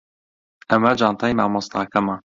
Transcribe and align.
ئەمە 0.71 0.91
جانتای 0.99 1.37
مامۆستاکەمە. 1.39 2.15